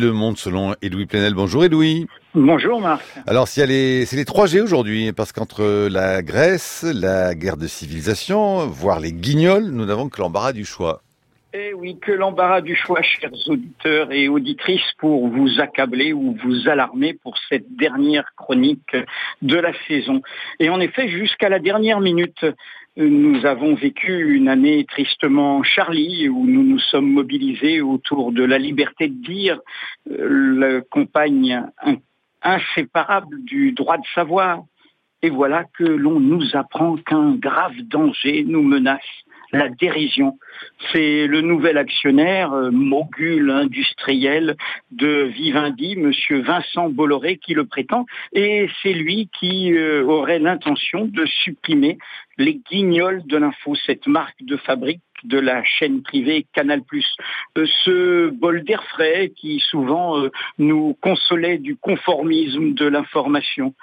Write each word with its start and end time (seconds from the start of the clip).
Le 0.00 0.12
Monde 0.12 0.38
selon 0.38 0.74
Edoui 0.80 1.04
Plenel. 1.04 1.34
Bonjour 1.34 1.62
Edoui. 1.62 2.06
Bonjour 2.34 2.80
Marc. 2.80 3.04
Alors 3.26 3.46
c'est 3.46 3.66
les, 3.66 4.00
les 4.00 4.24
3G 4.24 4.62
aujourd'hui, 4.62 5.12
parce 5.12 5.30
qu'entre 5.30 5.88
la 5.90 6.22
Grèce, 6.22 6.86
la 6.94 7.34
guerre 7.34 7.58
de 7.58 7.66
civilisation, 7.66 8.66
voire 8.66 8.98
les 8.98 9.12
guignols, 9.12 9.66
nous 9.66 9.84
n'avons 9.84 10.08
que 10.08 10.18
l'embarras 10.18 10.54
du 10.54 10.64
choix. 10.64 11.02
Eh 11.52 11.74
oui, 11.74 11.98
que 11.98 12.12
l'embarras 12.12 12.60
du 12.60 12.76
choix, 12.76 13.02
chers 13.02 13.32
auditeurs 13.48 14.12
et 14.12 14.28
auditrices, 14.28 14.92
pour 14.98 15.28
vous 15.28 15.60
accabler 15.60 16.12
ou 16.12 16.36
vous 16.44 16.68
alarmer 16.68 17.14
pour 17.14 17.34
cette 17.48 17.76
dernière 17.76 18.32
chronique 18.36 18.96
de 19.42 19.56
la 19.56 19.72
saison. 19.88 20.22
Et 20.60 20.70
en 20.70 20.80
effet, 20.80 21.08
jusqu'à 21.08 21.48
la 21.48 21.58
dernière 21.58 22.00
minute, 22.00 22.46
nous 22.96 23.46
avons 23.46 23.74
vécu 23.74 24.34
une 24.36 24.48
année 24.48 24.84
tristement 24.84 25.62
Charlie 25.62 26.28
où 26.28 26.46
nous 26.46 26.64
nous 26.64 26.78
sommes 26.78 27.10
mobilisés 27.10 27.80
autour 27.80 28.32
de 28.32 28.42
la 28.42 28.58
liberté 28.58 29.08
de 29.08 29.22
dire, 29.22 29.60
euh, 30.10 30.58
la 30.58 30.80
compagne 30.82 31.64
inséparable 32.42 33.42
du 33.44 33.72
droit 33.72 33.98
de 33.98 34.06
savoir. 34.14 34.64
Et 35.22 35.30
voilà 35.30 35.64
que 35.76 35.84
l'on 35.84 36.18
nous 36.18 36.56
apprend 36.56 36.96
qu'un 36.96 37.34
grave 37.34 37.76
danger 37.82 38.44
nous 38.44 38.62
menace 38.62 39.00
la 39.52 39.68
dérision. 39.68 40.38
C'est 40.92 41.26
le 41.26 41.40
nouvel 41.40 41.78
actionnaire, 41.78 42.52
euh, 42.52 42.70
mogul 42.70 43.50
industriel 43.50 44.56
de 44.90 45.24
Vivendi, 45.24 45.96
monsieur 45.96 46.40
Vincent 46.40 46.88
Bolloré, 46.88 47.38
qui 47.38 47.54
le 47.54 47.66
prétend, 47.66 48.06
et 48.32 48.68
c'est 48.82 48.92
lui 48.92 49.28
qui 49.38 49.72
euh, 49.72 50.04
aurait 50.04 50.38
l'intention 50.38 51.04
de 51.04 51.24
supprimer 51.26 51.98
les 52.38 52.60
guignols 52.70 53.22
de 53.26 53.36
l'info, 53.36 53.74
cette 53.74 54.06
marque 54.06 54.42
de 54.42 54.56
fabrique 54.56 55.02
de 55.24 55.38
la 55.38 55.62
chaîne 55.64 56.02
privée 56.02 56.46
Canal+. 56.54 56.82
Euh, 57.58 57.66
ce 57.84 58.30
bol 58.30 58.64
d'air 58.64 58.82
frais 58.84 59.32
qui 59.36 59.60
souvent 59.60 60.16
nous 60.58 60.96
consolait 61.00 61.58
du 61.58 61.76
conformisme 61.76 62.72
de 62.72 62.86
l'information 62.86 63.74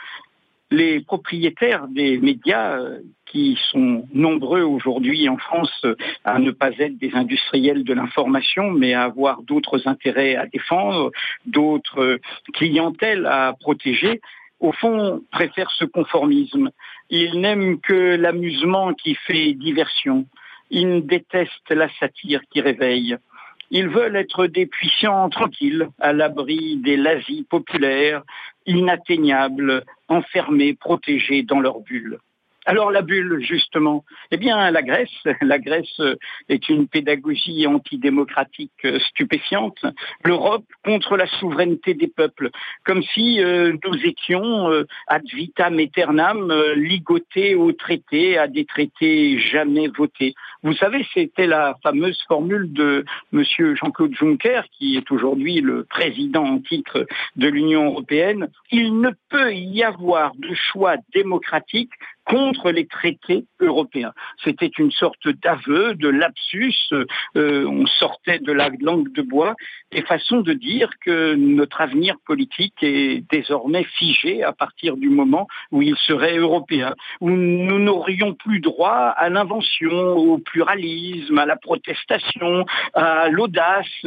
les 0.72 1.00
propriétaires 1.02 1.88
des 1.88 2.18
médias 2.18 2.80
euh, 2.80 3.00
qui 3.26 3.58
sont 3.72 4.06
nombreux 4.14 4.62
aujourd'hui 4.62 5.28
en 5.30 5.38
France 5.38 5.86
à 6.24 6.40
ne 6.40 6.52
pas 6.52 6.72
être 6.78 6.98
des 6.98 7.14
industriels 7.14 7.84
de 7.84 7.94
l'information, 7.94 8.72
mais 8.72 8.94
à 8.94 9.04
avoir 9.04 9.42
d'autres 9.44 9.88
intérêts 9.88 10.36
à 10.36 10.46
défendre, 10.46 11.12
d'autres 11.46 12.20
clientèles 12.54 13.26
à 13.26 13.54
protéger, 13.60 14.22
au 14.60 14.72
fond, 14.72 15.22
préfèrent 15.32 15.72
ce 15.72 15.86
conformisme. 15.86 16.72
Ils 17.10 17.40
n'aiment 17.40 17.80
que 17.80 18.16
l'amusement 18.16 18.94
qui 18.94 19.16
fait 19.16 19.54
diversion. 19.54 20.26
Ils 20.72 21.06
détestent 21.06 21.70
la 21.70 21.90
satire 22.00 22.42
qui 22.52 22.62
réveille. 22.62 23.18
Ils 23.70 23.90
veulent 23.90 24.16
être 24.16 24.48
des 24.48 24.66
puissants 24.66 25.30
tranquilles, 25.30 25.90
à 26.00 26.14
l'abri 26.14 26.78
des 26.78 26.96
lazis 26.96 27.44
populaires, 27.50 28.24
inatteignables, 28.68 29.84
enfermés, 30.08 30.76
protégés 30.76 31.44
dans 31.44 31.60
leur 31.60 31.80
bulle. 31.80 32.20
Alors 32.70 32.92
la 32.92 33.02
bulle, 33.02 33.40
justement, 33.40 34.04
eh 34.30 34.36
bien 34.36 34.70
la 34.72 34.82
Grèce, 34.82 35.24
la 35.42 35.58
Grèce 35.58 36.02
est 36.50 36.68
une 36.68 36.90
pédagogie 36.90 37.66
antidémocratique 37.66 38.74
euh, 38.84 39.00
stupéfiante. 39.00 39.86
L'Europe 40.26 40.66
contre 40.84 41.16
la 41.16 41.28
souveraineté 41.28 41.94
des 41.94 42.10
peuples, 42.10 42.50
comme 42.84 43.04
si 43.04 43.42
euh, 43.42 43.72
nous 43.86 44.06
étions 44.06 44.70
euh, 44.70 44.84
ad 45.08 45.24
vitam 45.34 45.80
aeternam 45.80 46.52
ligotés 46.76 47.56
aux 47.56 47.72
traités, 47.72 48.38
à 48.38 48.50
des 48.50 48.66
traités 48.66 49.40
jamais 49.40 49.88
votés. 49.88 50.34
Vous 50.62 50.74
savez, 50.74 51.08
c'était 51.14 51.48
la 51.48 51.78
fameuse 51.82 52.22
formule 52.28 52.74
de 52.74 53.06
Monsieur 53.32 53.76
Jean-Claude 53.76 54.14
Juncker, 54.14 54.64
qui 54.78 54.98
est 54.98 55.10
aujourd'hui 55.10 55.62
le 55.62 55.86
président 55.86 56.44
en 56.44 56.60
titre 56.60 57.08
de 57.38 57.48
l'Union 57.48 57.86
européenne. 57.86 58.50
Il 58.72 59.00
ne 59.00 59.12
peut 59.30 59.54
y 59.54 59.84
avoir 59.84 60.36
de 60.36 60.54
choix 60.54 60.96
démocratique 61.14 61.92
contre 62.28 62.72
les 62.72 62.86
traités 62.86 63.46
européens. 63.60 64.14
C'était 64.44 64.72
une 64.78 64.92
sorte 64.92 65.28
d'aveu, 65.28 65.96
de 65.96 66.10
lapsus, 66.10 66.76
euh, 66.94 67.66
on 67.66 67.86
sortait 67.86 68.40
de 68.40 68.52
la 68.52 68.70
langue 68.82 69.12
de 69.14 69.22
bois, 69.22 69.56
et 69.92 70.02
façon 70.02 70.42
de 70.42 70.54
dire 70.54 70.90
que 71.04 71.36
notre 71.36 71.82
avenir 71.82 72.16
politique 72.26 72.76
est 72.82 73.24
désormais 73.32 73.86
figé 73.86 74.44
à 74.44 74.52
partir 74.52 74.98
du 74.98 75.10
moment 75.10 75.48
où 75.72 75.82
il 75.82 75.96
serait 75.98 76.38
européen, 76.38 76.94
où 77.22 77.30
nous 77.30 77.80
n'aurions 77.80 78.34
plus 78.34 78.60
droit 78.60 79.14
à 79.16 79.30
l'invention, 79.30 80.18
au 80.18 80.38
pluralisme, 80.38 81.38
à 81.38 81.46
la 81.46 81.56
protestation, 81.56 82.66
à 82.94 83.30
l'audace, 83.30 84.06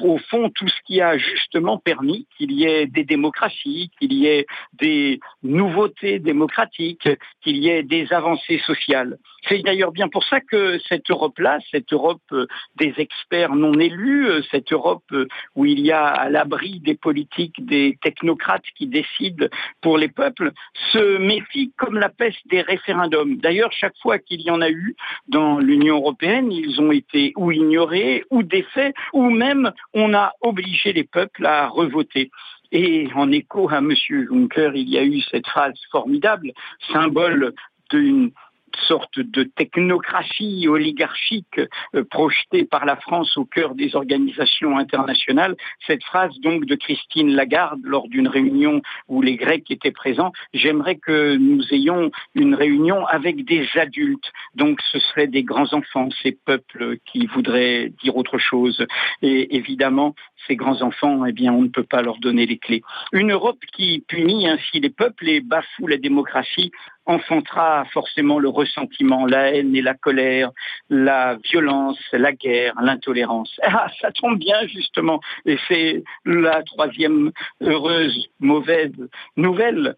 au 0.00 0.18
fond 0.18 0.50
tout 0.50 0.68
ce 0.68 0.80
qui 0.86 1.00
a 1.00 1.16
justement 1.18 1.78
permis 1.78 2.26
qu'il 2.36 2.52
y 2.52 2.64
ait 2.64 2.86
des 2.86 3.04
démocraties, 3.04 3.90
qu'il 3.98 4.12
y 4.12 4.26
ait 4.26 4.46
des 4.72 5.20
nouveautés 5.42 6.18
démocratiques, 6.18 7.08
qu'il 7.44 7.58
y 7.58 7.68
ait 7.68 7.82
des 7.82 8.12
avancées 8.12 8.60
sociales. 8.66 9.18
C'est 9.46 9.62
d'ailleurs 9.62 9.92
bien 9.92 10.08
pour 10.08 10.24
ça 10.24 10.40
que 10.40 10.78
cette 10.88 11.10
Europe-là, 11.10 11.58
cette 11.70 11.92
Europe 11.92 12.22
euh, 12.32 12.46
des 12.76 12.94
experts 12.96 13.54
non 13.54 13.74
élus, 13.74 14.26
euh, 14.26 14.40
cette 14.50 14.72
Europe 14.72 15.04
euh, 15.12 15.28
où 15.54 15.66
il 15.66 15.80
y 15.80 15.92
a 15.92 16.06
à 16.06 16.30
l'abri 16.30 16.80
des 16.80 16.94
politiques, 16.94 17.64
des 17.64 17.98
technocrates 18.00 18.64
qui 18.76 18.86
décident 18.86 19.46
pour 19.82 19.98
les 19.98 20.08
peuples, 20.08 20.52
se 20.92 21.18
méfie 21.18 21.72
comme 21.76 21.98
la 21.98 22.08
peste 22.08 22.40
des 22.46 22.62
référendums. 22.62 23.36
D'ailleurs, 23.36 23.72
chaque 23.72 23.96
fois 24.02 24.18
qu'il 24.18 24.40
y 24.40 24.50
en 24.50 24.62
a 24.62 24.70
eu 24.70 24.96
dans 25.28 25.58
l'Union 25.58 25.96
européenne, 25.96 26.50
ils 26.50 26.80
ont 26.80 26.92
été 26.92 27.34
ou 27.36 27.52
ignorés, 27.52 28.24
ou 28.30 28.42
défaits, 28.42 28.94
ou 29.12 29.28
même 29.28 29.72
on 29.92 30.14
a 30.14 30.32
obligé 30.40 30.94
les 30.94 31.04
peuples 31.04 31.44
à 31.44 31.68
revoter. 31.68 32.30
Et 32.74 33.08
en 33.14 33.30
écho 33.30 33.70
à 33.70 33.78
M. 33.78 33.92
Juncker, 33.94 34.72
il 34.74 34.88
y 34.88 34.98
a 34.98 35.04
eu 35.04 35.20
cette 35.30 35.46
phrase 35.46 35.78
formidable, 35.92 36.52
symbole 36.92 37.54
d'une 37.90 38.32
sorte 38.76 39.18
de 39.18 39.44
technocratie 39.44 40.66
oligarchique 40.68 41.60
euh, 41.94 42.04
projetée 42.10 42.64
par 42.64 42.84
la 42.84 42.96
France 42.96 43.36
au 43.36 43.44
cœur 43.44 43.74
des 43.74 43.96
organisations 43.96 44.78
internationales. 44.78 45.56
Cette 45.86 46.04
phrase 46.04 46.38
donc 46.40 46.66
de 46.66 46.74
Christine 46.74 47.34
Lagarde 47.34 47.80
lors 47.84 48.08
d'une 48.08 48.28
réunion 48.28 48.82
où 49.08 49.22
les 49.22 49.36
Grecs 49.36 49.70
étaient 49.70 49.92
présents, 49.92 50.32
j'aimerais 50.52 50.96
que 50.96 51.36
nous 51.36 51.62
ayons 51.72 52.10
une 52.34 52.54
réunion 52.54 53.06
avec 53.06 53.44
des 53.44 53.66
adultes. 53.74 54.30
Donc 54.54 54.80
ce 54.92 54.98
seraient 54.98 55.26
des 55.26 55.42
grands 55.42 55.72
enfants, 55.72 56.08
ces 56.22 56.32
peuples 56.32 56.98
qui 57.04 57.26
voudraient 57.26 57.92
dire 58.02 58.16
autre 58.16 58.38
chose. 58.38 58.84
Et 59.22 59.56
évidemment, 59.56 60.14
ces 60.46 60.56
grands 60.56 60.82
enfants, 60.82 61.24
eh 61.24 61.32
bien, 61.32 61.52
on 61.52 61.62
ne 61.62 61.68
peut 61.68 61.84
pas 61.84 62.02
leur 62.02 62.18
donner 62.18 62.46
les 62.46 62.58
clés. 62.58 62.82
Une 63.12 63.32
Europe 63.32 63.60
qui 63.74 64.04
punit 64.06 64.46
ainsi 64.48 64.80
les 64.80 64.90
peuples 64.90 65.28
et 65.28 65.40
bafoue 65.40 65.86
la 65.86 65.96
démocratie 65.96 66.70
enfantera 67.06 67.84
forcément 67.92 68.38
le 68.38 68.48
ressentiment, 68.48 69.26
la 69.26 69.54
haine 69.54 69.74
et 69.76 69.82
la 69.82 69.94
colère, 69.94 70.50
la 70.88 71.36
violence, 71.36 71.98
la 72.12 72.32
guerre, 72.32 72.74
l'intolérance. 72.80 73.60
Ah, 73.62 73.88
ça 74.00 74.12
tombe 74.12 74.38
bien 74.38 74.66
justement, 74.66 75.20
et 75.46 75.58
c'est 75.68 76.04
la 76.24 76.62
troisième 76.62 77.32
heureuse 77.60 78.28
mauvaise 78.40 78.92
nouvelle 79.36 79.96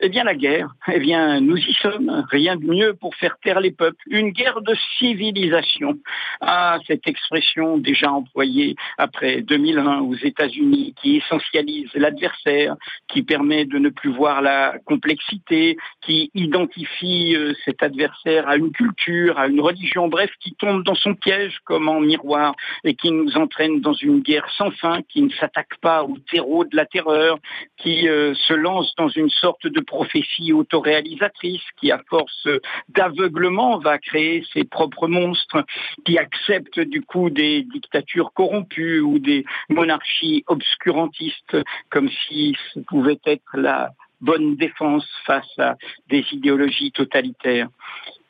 eh 0.00 0.08
bien, 0.08 0.22
la 0.22 0.34
guerre, 0.34 0.68
eh 0.92 1.00
bien, 1.00 1.40
nous 1.40 1.56
y 1.56 1.72
sommes. 1.74 2.24
Rien 2.30 2.54
de 2.56 2.64
mieux 2.64 2.94
pour 2.94 3.16
faire 3.16 3.36
taire 3.42 3.58
les 3.58 3.72
peuples. 3.72 4.00
Une 4.06 4.30
guerre 4.30 4.60
de 4.60 4.74
civilisation. 4.98 5.98
Ah, 6.40 6.78
cette 6.86 7.08
expression 7.08 7.78
déjà 7.78 8.12
employée 8.12 8.76
après 8.96 9.40
2001 9.40 10.00
aux 10.02 10.14
États-Unis, 10.14 10.94
qui 11.00 11.16
essentialise 11.16 11.90
l'adversaire, 11.94 12.76
qui 13.08 13.22
permet 13.22 13.64
de 13.64 13.78
ne 13.78 13.88
plus 13.88 14.12
voir 14.12 14.40
la 14.40 14.78
complexité, 14.84 15.76
qui 16.02 16.30
identifie 16.32 17.34
euh, 17.34 17.54
cet 17.64 17.82
adversaire 17.82 18.48
à 18.48 18.56
une 18.56 18.70
culture, 18.70 19.36
à 19.36 19.48
une 19.48 19.60
religion, 19.60 20.06
bref, 20.06 20.30
qui 20.40 20.54
tombe 20.54 20.84
dans 20.84 20.94
son 20.94 21.14
piège 21.14 21.58
comme 21.64 21.88
en 21.88 22.00
miroir 22.00 22.54
et 22.84 22.94
qui 22.94 23.10
nous 23.10 23.36
entraîne 23.36 23.80
dans 23.80 23.94
une 23.94 24.20
guerre 24.20 24.48
sans 24.56 24.70
fin, 24.70 25.02
qui 25.08 25.22
ne 25.22 25.30
s'attaque 25.30 25.76
pas 25.80 26.04
au 26.04 26.16
terreau 26.30 26.64
de 26.64 26.76
la 26.76 26.86
terreur, 26.86 27.38
qui 27.78 28.08
euh, 28.08 28.34
se 28.34 28.54
lance 28.54 28.94
dans 28.96 29.08
une 29.08 29.30
sorte 29.30 29.66
de 29.66 29.80
prophétie 29.88 30.52
autoréalisatrice 30.52 31.64
qui, 31.80 31.90
à 31.90 32.00
force 32.08 32.46
d'aveuglement, 32.88 33.78
va 33.78 33.98
créer 33.98 34.44
ses 34.52 34.64
propres 34.64 35.08
monstres, 35.08 35.64
qui 36.04 36.18
accepte 36.18 36.78
du 36.78 37.02
coup 37.02 37.30
des 37.30 37.62
dictatures 37.62 38.32
corrompues 38.32 39.00
ou 39.00 39.18
des 39.18 39.44
monarchies 39.68 40.44
obscurantistes, 40.46 41.56
comme 41.90 42.08
si 42.10 42.56
ce 42.72 42.80
pouvait 42.80 43.20
être 43.24 43.50
la 43.54 43.90
bonne 44.20 44.56
défense 44.56 45.08
face 45.26 45.58
à 45.58 45.76
des 46.08 46.24
idéologies 46.32 46.92
totalitaires. 46.92 47.68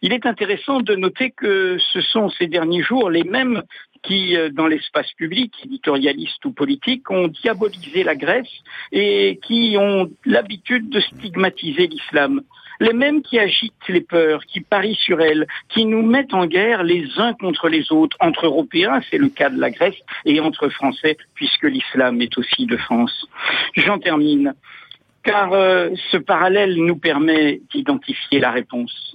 Il 0.01 0.13
est 0.13 0.27
intéressant 0.27 0.81
de 0.81 0.95
noter 0.95 1.33
que 1.33 1.77
ce 1.93 2.01
sont 2.01 2.29
ces 2.31 2.47
derniers 2.47 2.83
jours 2.83 3.11
les 3.11 3.25
mêmes 3.25 3.63
qui, 4.03 4.37
euh, 4.37 4.51
dans 4.51 4.67
l'espace 4.67 5.13
public, 5.13 5.53
éditorialiste 5.65 6.45
ou 6.45 6.53
politique, 6.53 7.11
ont 7.11 7.29
diabolisé 7.29 8.05
la 8.05 8.15
Grèce 8.15 8.53
et 8.93 9.39
qui 9.43 9.77
ont 9.79 10.11
l'habitude 10.25 10.89
de 10.89 11.01
stigmatiser 11.01 11.87
l'islam. 11.87 12.43
les 12.81 12.93
mêmes 12.93 13.23
qui 13.23 13.41
agitent 13.41 13.89
les 13.89 14.01
peurs, 14.01 14.45
qui 14.47 14.61
parient 14.61 14.95
sur 14.95 15.21
elles, 15.21 15.49
qui 15.69 15.85
nous 15.85 16.03
mettent 16.03 16.33
en 16.33 16.47
guerre 16.47 16.85
les 16.85 17.07
uns 17.17 17.35
contre 17.35 17.69
les 17.69 17.91
autres, 17.91 18.17
entre 18.21 18.47
Européens, 18.47 19.01
c'est 19.11 19.19
le 19.19 19.31
cas 19.31 19.51
de 19.51 19.61
la 19.61 19.71
Grèce, 19.71 19.97
et 20.25 20.39
entre 20.39 20.69
Français, 20.69 21.17
puisque 21.35 21.65
l'islam 21.65 22.23
est 22.23 22.39
aussi 22.39 22.67
de 22.67 22.77
France. 22.77 23.27
J'en 23.75 23.99
termine 23.99 24.55
car 25.29 25.53
euh, 25.53 25.91
ce 26.11 26.17
parallèle 26.17 26.75
nous 26.77 26.97
permet 26.97 27.61
d'identifier 27.71 28.41
la 28.41 28.51
réponse. 28.51 29.15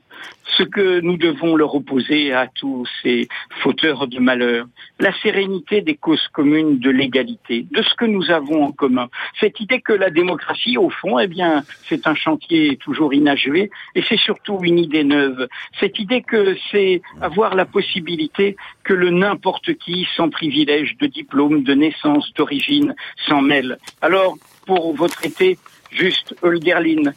Ce 0.58 0.62
que 0.62 1.00
nous 1.00 1.18
devons 1.18 1.56
leur 1.56 1.74
opposer 1.74 2.32
à 2.34 2.46
tous 2.46 2.88
ces 3.02 3.28
fauteurs 3.64 4.08
de 4.08 4.20
malheur, 4.20 4.68
la 5.00 5.12
sérénité 5.22 5.82
des 5.82 5.96
causes 5.96 6.28
communes 6.32 6.78
de 6.78 6.92
l'égalité, 6.92 7.66
de 7.72 7.82
ce 7.82 7.96
que 7.96 8.06
nous 8.06 8.30
avons 8.30 8.64
en 8.64 8.72
commun. 8.72 9.10
Cette 9.40 9.60
idée 9.60 9.82
que 9.82 9.92
la 9.92 10.12
démocratie, 10.12 10.78
au 10.78 10.92
fond, 10.92 11.18
eh 11.18 11.26
bien, 11.26 11.64
c'est 11.90 12.06
un 12.06 12.14
chantier 12.14 12.78
toujours 12.78 13.12
inachevé 13.16 13.72
et 13.96 14.04
c'est 14.08 14.20
surtout 14.20 14.60
une 14.62 14.78
idée 14.78 15.04
neuve. 15.04 15.48
Cette 15.80 15.98
idée 15.98 16.22
que 16.22 16.56
c'est 16.72 17.02
avoir 17.22 17.56
la 17.56 17.66
possibilité 17.66 18.56
que 18.84 18.94
le 18.94 19.10
n'importe 19.10 19.74
qui, 19.74 20.08
sans 20.16 20.30
privilège 20.30 20.96
de 20.98 21.08
diplôme, 21.08 21.64
de 21.64 21.74
naissance, 21.74 22.32
d'origine, 22.36 22.94
s'en 23.28 23.42
mêle. 23.42 23.80
Alors, 24.02 24.38
pour 24.68 24.96
votre 24.96 25.26
été, 25.26 25.58
juste 25.96 26.36
Holgerlin. 26.42 27.12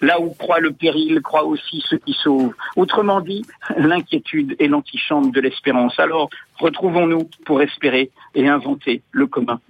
Là 0.00 0.20
où 0.20 0.30
croit 0.30 0.60
le 0.60 0.72
péril, 0.72 1.20
croit 1.22 1.44
aussi 1.44 1.82
ceux 1.88 1.98
qui 1.98 2.12
sauvent. 2.12 2.54
Autrement 2.76 3.20
dit, 3.20 3.44
l'inquiétude 3.76 4.56
est 4.58 4.66
l'antichambre 4.66 5.32
de 5.32 5.40
l'espérance. 5.40 5.98
Alors, 5.98 6.30
retrouvons-nous 6.58 7.30
pour 7.44 7.62
espérer 7.62 8.10
et 8.34 8.48
inventer 8.48 9.02
le 9.12 9.26
commun. 9.26 9.60